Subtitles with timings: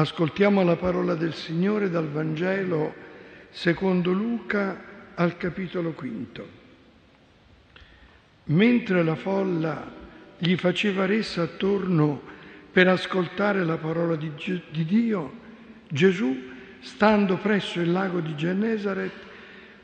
[0.00, 2.94] Ascoltiamo la parola del Signore dal Vangelo
[3.50, 4.82] secondo Luca
[5.14, 6.48] al capitolo quinto.
[8.44, 9.92] Mentre la folla
[10.38, 12.22] gli faceva ressa attorno
[12.72, 14.32] per ascoltare la parola di,
[14.70, 15.38] di Dio,
[15.88, 16.34] Gesù,
[16.80, 19.12] stando presso il lago di Gennesaret,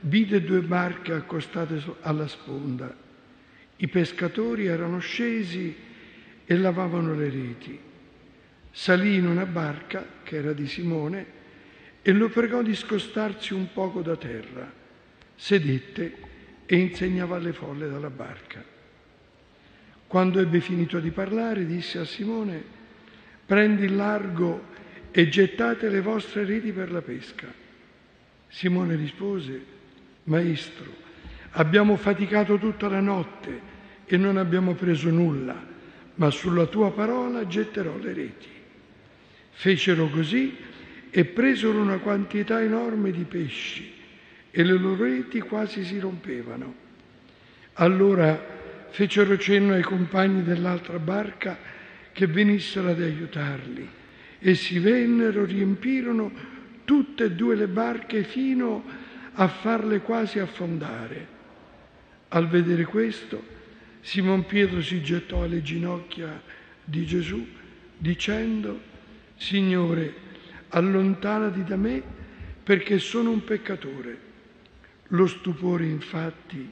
[0.00, 2.96] vide due barche accostate alla sponda.
[3.76, 5.76] I pescatori erano scesi
[6.46, 7.85] e lavavano le reti
[8.78, 11.24] salì in una barca, che era di Simone,
[12.02, 14.70] e lo pregò di scostarsi un poco da terra.
[15.34, 16.16] Sedette
[16.66, 18.62] e insegnava alle folle dalla barca.
[20.06, 22.62] Quando ebbe finito di parlare, disse a Simone,
[23.46, 24.66] prendi il largo
[25.10, 27.50] e gettate le vostre reti per la pesca.
[28.46, 29.64] Simone rispose,
[30.24, 30.92] Maestro,
[31.52, 33.58] abbiamo faticato tutta la notte
[34.04, 35.64] e non abbiamo preso nulla,
[36.16, 38.54] ma sulla tua parola getterò le reti.
[39.58, 40.54] Fecero così
[41.10, 43.90] e presero una quantità enorme di pesci
[44.50, 46.74] e le loro reti quasi si rompevano.
[47.74, 48.38] Allora
[48.90, 51.58] fecero cenno ai compagni dell'altra barca
[52.12, 53.88] che venissero ad aiutarli.
[54.40, 56.30] Essi vennero, riempirono
[56.84, 58.84] tutte e due le barche fino
[59.32, 61.26] a farle quasi affondare.
[62.28, 63.42] Al vedere questo,
[64.02, 66.42] Simon Pietro si gettò alle ginocchia
[66.84, 67.42] di Gesù
[67.96, 68.92] dicendo
[69.36, 70.14] Signore,
[70.68, 72.02] allontanati da me
[72.62, 74.24] perché sono un peccatore.
[75.08, 76.68] Lo stupore infatti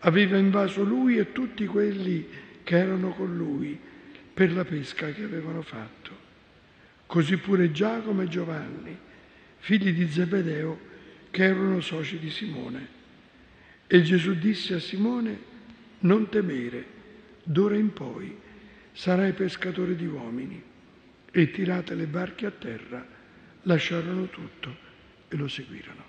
[0.00, 2.26] aveva invaso lui e tutti quelli
[2.62, 3.78] che erano con lui
[4.32, 6.10] per la pesca che avevano fatto.
[7.06, 8.96] Così pure Giacomo e Giovanni,
[9.58, 10.90] figli di Zebedeo,
[11.30, 13.00] che erano soci di Simone.
[13.86, 15.50] E Gesù disse a Simone,
[16.00, 16.84] non temere,
[17.42, 18.36] d'ora in poi
[18.92, 20.70] sarai pescatore di uomini
[21.32, 23.04] e tirate le barche a terra,
[23.62, 24.76] lasciarono tutto
[25.28, 26.04] e lo seguirono.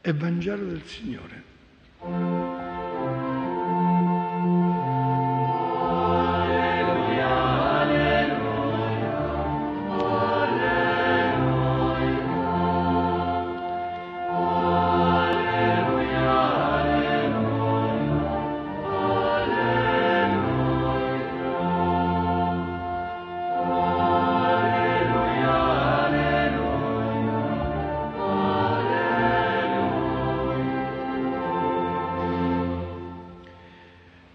[0.00, 1.42] È Vangelo del Signore.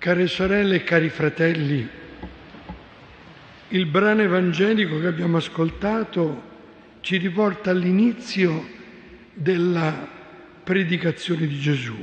[0.04, 1.88] Care sorelle e cari fratelli,
[3.70, 6.42] il brano evangelico che abbiamo ascoltato
[7.00, 8.68] ci riporta all'inizio
[9.34, 10.06] della
[10.62, 11.96] predicazione di Gesù,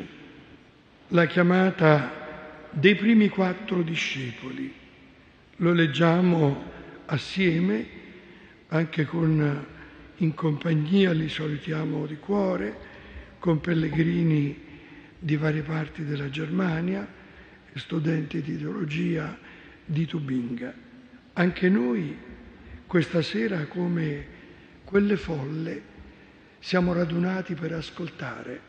[1.09, 4.73] la chiamata dei primi quattro discepoli.
[5.57, 6.71] Lo leggiamo
[7.05, 7.87] assieme,
[8.69, 9.67] anche con,
[10.17, 12.77] in compagnia, li salutiamo di cuore,
[13.39, 14.59] con pellegrini
[15.19, 17.19] di varie parti della Germania
[17.75, 19.39] studenti di teologia
[19.85, 20.73] di Tubinga.
[21.35, 22.17] Anche noi
[22.87, 24.27] questa sera, come
[24.85, 25.83] quelle folle,
[26.59, 28.61] siamo radunati per ascoltare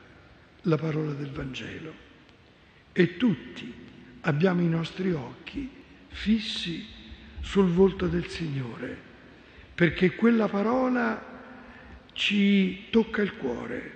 [0.64, 2.10] la parola del Vangelo
[2.94, 3.74] e tutti
[4.22, 5.70] abbiamo i nostri occhi
[6.08, 6.86] fissi
[7.42, 8.96] sul volto del Signore,
[9.74, 11.30] perché quella parola
[12.14, 13.92] ci tocca il cuore,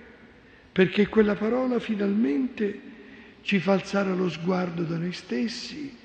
[0.72, 2.94] perché quella parola finalmente
[3.46, 5.96] ci fa alzare lo sguardo da noi stessi,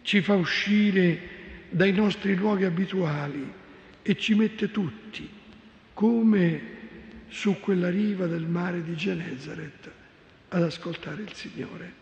[0.00, 1.20] ci fa uscire
[1.68, 3.52] dai nostri luoghi abituali
[4.00, 5.28] e ci mette tutti,
[5.92, 6.76] come
[7.28, 9.90] su quella riva del mare di Genesaret,
[10.48, 11.92] ad ascoltare il Signore.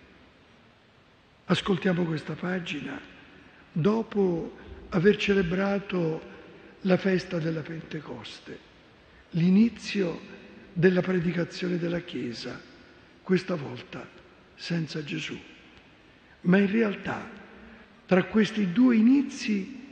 [1.47, 3.01] Ascoltiamo questa pagina
[3.73, 4.57] dopo
[4.91, 6.23] aver celebrato
[6.83, 8.57] la festa della Pentecoste,
[9.31, 10.21] l'inizio
[10.73, 12.61] della predicazione della Chiesa,
[13.25, 14.17] questa volta
[14.57, 15.39] senza Gesù.
[16.43, 17.29] Ma in realtà
[18.07, 19.85] tra questi due inizi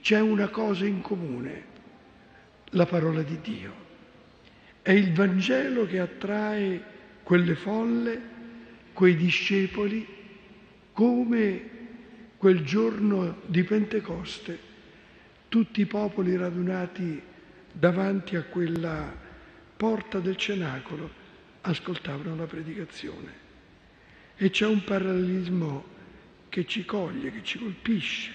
[0.00, 1.64] c'è una cosa in comune,
[2.70, 3.86] la parola di Dio.
[4.82, 6.82] È il Vangelo che attrae
[7.22, 8.20] quelle folle,
[8.92, 10.06] quei discepoli,
[10.92, 11.76] come
[12.38, 14.58] quel giorno di Pentecoste,
[15.48, 17.20] tutti i popoli radunati
[17.70, 19.14] davanti a quella
[19.76, 21.10] porta del cenacolo
[21.60, 23.47] ascoltavano la predicazione.
[24.40, 25.84] E c'è un parallelismo
[26.48, 28.30] che ci coglie, che ci colpisce.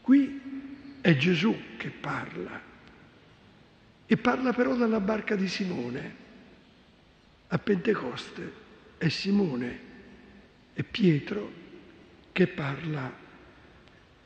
[0.00, 0.40] Qui
[1.00, 2.62] è Gesù che parla
[4.06, 6.14] e parla però dalla barca di Simone.
[7.48, 8.52] A Pentecoste
[8.96, 9.80] è Simone
[10.72, 11.52] e Pietro
[12.30, 13.12] che parla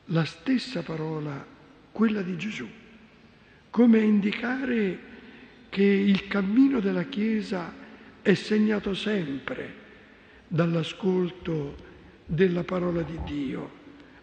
[0.05, 1.43] la stessa parola,
[1.91, 2.69] quella di Gesù.
[3.71, 4.99] come a indicare
[5.69, 7.73] che il cammino della Chiesa
[8.21, 9.82] è segnato sempre
[10.53, 11.75] dall'ascolto
[12.27, 13.71] della parola di Dio,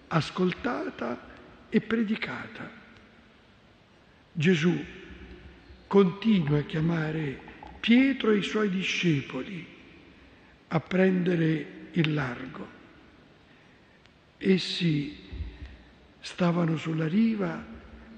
[0.06, 1.26] ascoltata
[1.68, 2.70] e predicata.
[4.30, 4.72] Gesù
[5.88, 7.48] continua a chiamare
[7.80, 9.66] Pietro e i suoi discepoli
[10.68, 12.68] a prendere il largo.
[14.38, 15.18] Essi
[16.20, 17.60] stavano sulla riva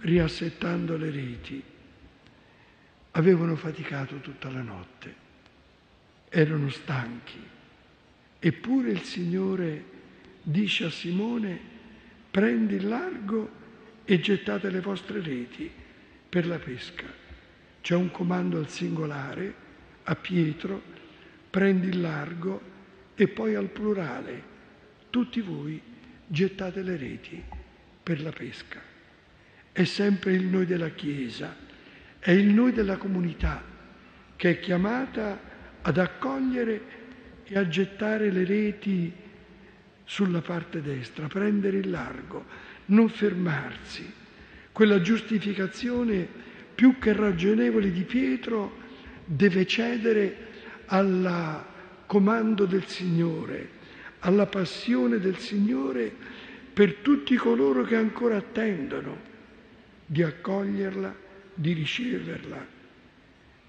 [0.01, 1.63] riassettando le reti.
[3.13, 5.15] Avevano faticato tutta la notte,
[6.29, 7.61] erano stanchi.
[8.45, 9.85] Eppure il Signore
[10.43, 11.57] dice a Simone,
[12.29, 13.49] prendi il largo
[14.05, 15.71] e gettate le vostre reti
[16.29, 17.05] per la pesca.
[17.81, 19.55] C'è un comando al singolare,
[20.03, 20.83] a Pietro,
[21.51, 22.61] prendi il largo
[23.15, 24.43] e poi al plurale,
[25.11, 25.81] tutti voi
[26.27, 27.41] gettate le reti
[28.03, 28.81] per la pesca.
[29.71, 31.57] È sempre il noi della Chiesa,
[32.19, 33.63] è il noi della comunità
[34.35, 35.41] che è chiamata
[35.81, 37.03] ad accogliere
[37.53, 39.13] e a gettare le reti
[40.05, 42.47] sulla parte destra, prendere il largo,
[42.87, 44.11] non fermarsi.
[44.73, 46.27] Quella giustificazione
[46.75, 48.79] più che ragionevole di Pietro
[49.27, 50.37] deve cedere
[50.87, 51.63] al
[52.07, 53.69] comando del Signore,
[54.21, 56.11] alla passione del Signore
[56.73, 59.31] per tutti coloro che ancora attendono
[60.07, 61.15] di accoglierla,
[61.53, 62.67] di riceverla.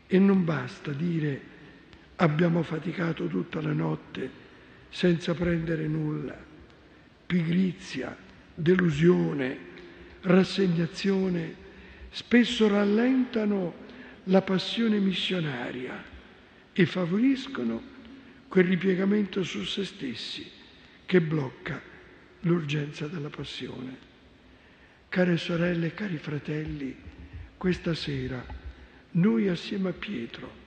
[0.07, 1.51] E non basta dire
[2.17, 4.41] abbiamo faticato tutta la notte
[4.89, 6.37] senza prendere nulla.
[7.25, 8.15] Pigrizia,
[8.53, 9.57] delusione,
[10.21, 11.61] rassegnazione
[12.11, 13.81] spesso rallentano
[14.25, 16.03] la passione missionaria
[16.71, 17.91] e favoriscono
[18.47, 20.49] quel ripiegamento su se stessi
[21.05, 21.81] che blocca
[22.41, 24.11] l'urgenza della passione.
[25.09, 26.95] Care sorelle e cari fratelli,
[27.57, 28.45] questa sera
[29.11, 30.61] noi assieme a Pietro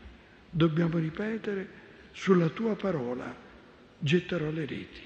[0.57, 1.69] dobbiamo ripetere
[2.13, 3.35] sulla tua parola
[3.99, 5.03] getterò le reti.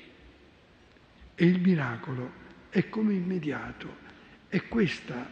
[1.35, 2.33] E il miracolo
[2.71, 4.09] è come immediato.
[4.47, 5.29] È questa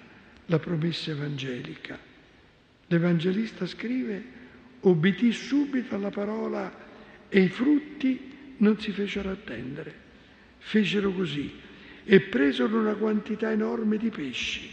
[0.47, 1.99] la promessa evangelica.
[2.89, 4.25] L'Evangelista scrive,
[4.81, 6.87] obbedì subito alla parola
[7.29, 10.07] e i frutti non si fecero attendere.
[10.59, 11.53] Fecero così
[12.05, 14.69] e presero una quantità enorme di pesci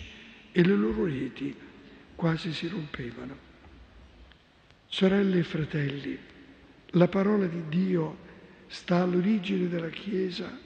[0.51, 1.53] e le loro reti
[2.15, 3.53] quasi si rompevano.
[4.87, 6.17] Sorelle e fratelli,
[6.91, 8.17] la parola di Dio
[8.67, 10.57] sta all'origine della Chiesa,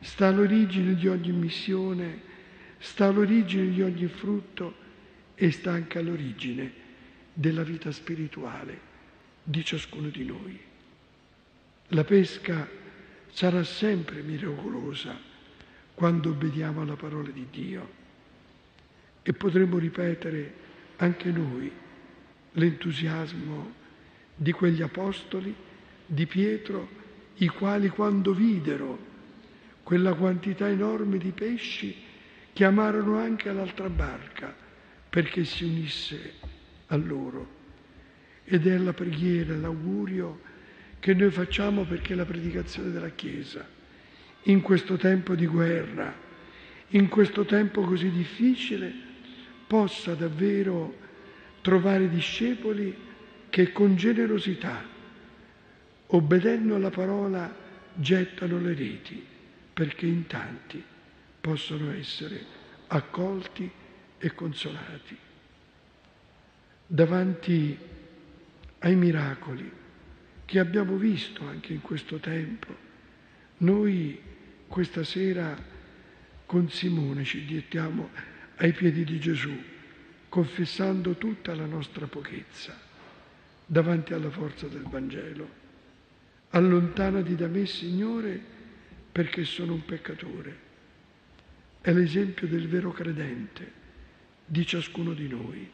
[0.00, 2.20] sta all'origine di ogni missione,
[2.78, 4.74] sta all'origine di ogni frutto
[5.34, 6.72] e sta anche all'origine
[7.32, 8.80] della vita spirituale
[9.42, 10.58] di ciascuno di noi.
[11.88, 12.68] La pesca
[13.30, 15.18] sarà sempre miracolosa
[15.94, 17.90] quando obbediamo alla parola di Dio
[19.22, 20.54] e potremo ripetere
[20.96, 21.70] anche noi
[22.52, 23.74] l'entusiasmo
[24.34, 25.54] di quegli apostoli,
[26.06, 26.88] di Pietro,
[27.36, 29.06] i quali quando videro
[29.82, 31.96] quella quantità enorme di pesci
[32.52, 34.54] chiamarono anche l'altra barca
[35.08, 36.34] perché si unisse
[36.88, 37.56] a loro.
[38.44, 40.40] Ed è la preghiera, l'augurio
[40.98, 43.66] che noi facciamo perché la predicazione della Chiesa,
[44.44, 46.12] in questo tempo di guerra,
[46.88, 48.92] in questo tempo così difficile,
[49.66, 51.06] possa davvero
[51.68, 52.96] trovare discepoli
[53.50, 54.82] che con generosità,
[56.06, 57.54] obbedendo alla parola,
[57.92, 59.22] gettano le reti,
[59.74, 60.82] perché in tanti
[61.38, 62.42] possono essere
[62.86, 63.70] accolti
[64.16, 65.14] e consolati.
[66.86, 67.78] Davanti
[68.78, 69.70] ai miracoli
[70.46, 72.74] che abbiamo visto anche in questo tempo,
[73.58, 74.18] noi
[74.66, 75.54] questa sera
[76.46, 78.08] con Simone ci gettiamo
[78.56, 79.76] ai piedi di Gesù,
[80.28, 82.76] confessando tutta la nostra pochezza
[83.64, 85.66] davanti alla forza del Vangelo.
[86.50, 88.40] Allontanati da me, Signore,
[89.12, 90.66] perché sono un peccatore
[91.80, 93.72] è l'esempio del vero credente,
[94.44, 95.70] di ciascuno di noi.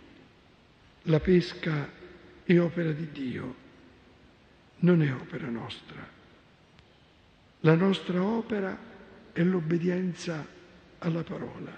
[1.02, 1.90] La pesca
[2.44, 3.54] è opera di Dio,
[4.76, 6.06] non è opera nostra.
[7.60, 8.78] La nostra opera
[9.32, 10.46] è l'obbedienza
[10.98, 11.76] alla parola.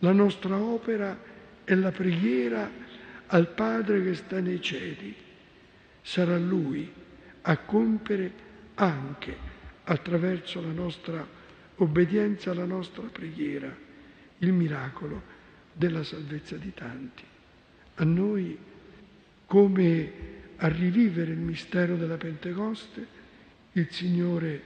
[0.00, 1.37] La nostra opera è
[1.74, 2.70] la preghiera
[3.26, 5.14] al Padre che sta nei cieli.
[6.02, 6.90] Sarà Lui
[7.42, 8.32] a compiere
[8.74, 9.36] anche
[9.84, 11.26] attraverso la nostra
[11.76, 13.74] obbedienza alla nostra preghiera,
[14.38, 15.22] il miracolo
[15.72, 17.22] della salvezza di tanti.
[17.94, 18.58] A noi,
[19.46, 20.12] come
[20.56, 23.06] a rivivere il mistero della Pentecoste,
[23.72, 24.62] il Signore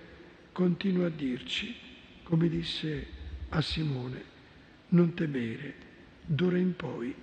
[0.52, 1.74] continua a dirci,
[2.22, 3.06] come disse
[3.50, 4.24] a Simone,
[4.88, 5.90] non temere,
[6.24, 7.14] d'ora in poi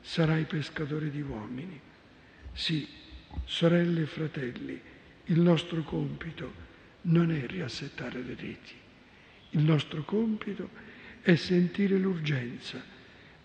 [0.00, 1.80] sarai pescatore di uomini.
[2.52, 2.86] Sì,
[3.44, 4.80] sorelle e fratelli,
[5.24, 6.62] il nostro compito
[7.02, 8.74] non è riassettare le reti,
[9.50, 10.70] il nostro compito
[11.20, 12.82] è sentire l'urgenza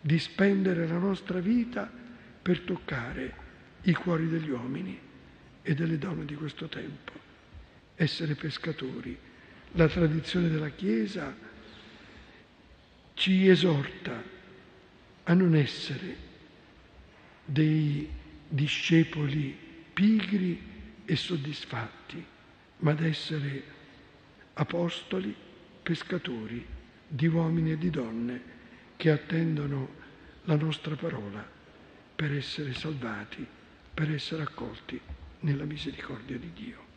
[0.01, 1.92] di spendere la nostra vita
[2.42, 3.48] per toccare
[3.84, 5.00] i cuori degli uomini
[5.62, 7.13] e delle donne di questo tempo.
[7.96, 9.18] Essere pescatori.
[9.74, 11.36] La tradizione della Chiesa
[13.13, 14.38] ci esorta
[15.29, 16.27] a non essere
[17.45, 18.09] dei
[18.48, 19.55] discepoli
[19.93, 20.59] pigri
[21.05, 22.25] e soddisfatti,
[22.77, 23.63] ma ad essere
[24.53, 25.36] apostoli,
[25.83, 26.65] pescatori
[27.07, 28.41] di uomini e di donne
[28.95, 29.98] che attendono
[30.45, 31.48] la nostra parola
[32.15, 33.45] per essere salvati,
[33.93, 35.00] per essere accolti
[35.41, 36.88] nella misericordia di Dio.